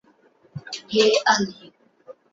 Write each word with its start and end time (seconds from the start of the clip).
হে 0.91 1.05
Ali! 1.31 1.55